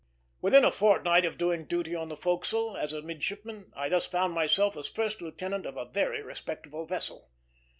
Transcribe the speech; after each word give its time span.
Within 0.41 0.65
a 0.65 0.71
fortnight 0.71 1.25
of 1.25 1.37
doing 1.37 1.65
duty 1.65 1.93
on 1.95 2.09
the 2.09 2.17
forecastle, 2.17 2.75
as 2.75 2.91
a 2.91 3.03
midshipman, 3.03 3.71
I 3.75 3.87
thus 3.87 4.07
found 4.07 4.33
myself 4.33 4.75
first 4.87 5.21
lieutenant 5.21 5.67
of 5.67 5.77
a 5.77 5.85
very 5.91 6.23
respectable 6.23 6.87
vessel. 6.87 7.29